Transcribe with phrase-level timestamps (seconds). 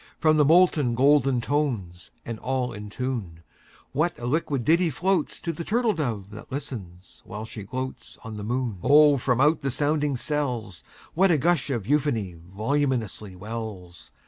[0.17, 3.43] From the molten golden notes, And all in tune,
[3.91, 8.79] What a liquid ditty floatsTo the turtle dove that listens, while she gloatsOn the moon!
[8.81, 10.83] Oh, from out the sounding cells,
[11.13, 14.09] What a gush of euphony voluminously wells!